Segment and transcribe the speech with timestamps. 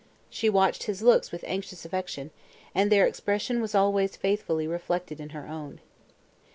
[0.31, 2.31] She watched his looks with anxious affection,
[2.73, 5.79] and their expression was always faithfully reflected in her own.